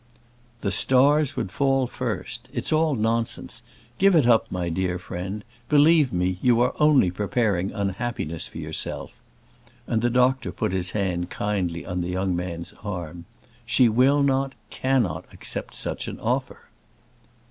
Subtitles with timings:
[0.61, 2.49] "The stars would fall first.
[2.51, 3.61] It's all nonsense.
[3.99, 9.13] Give it up, my dear friend; believe me you are only preparing unhappiness for yourself;"
[9.85, 13.25] and the doctor put his hand kindly on the young man's arm.
[13.63, 16.61] "She will not, cannot accept such an offer."